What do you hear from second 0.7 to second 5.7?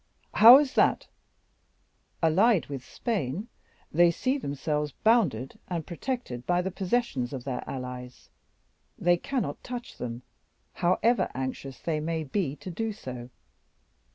that?" "Allied with Spain, they see themselves bounded